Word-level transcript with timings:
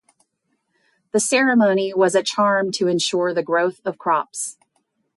The 1.11 1.19
ceremony 1.19 1.93
was 1.93 2.15
a 2.15 2.23
charm 2.23 2.71
to 2.71 2.87
ensure 2.87 3.35
the 3.35 3.43
growth 3.43 3.81
of 3.85 3.99
crops. 3.99 4.57